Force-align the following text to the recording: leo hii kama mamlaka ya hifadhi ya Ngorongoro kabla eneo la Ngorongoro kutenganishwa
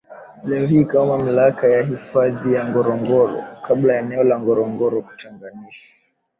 leo 0.43 0.67
hii 0.67 0.85
kama 0.85 1.17
mamlaka 1.17 1.67
ya 1.67 1.81
hifadhi 1.83 2.53
ya 2.53 2.69
Ngorongoro 2.69 3.43
kabla 3.61 3.99
eneo 3.99 4.23
la 4.23 4.39
Ngorongoro 4.39 5.01
kutenganishwa 5.01 6.01